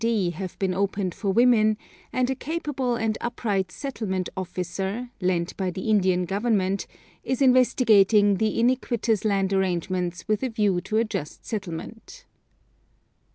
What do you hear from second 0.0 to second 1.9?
D. have been opened for women,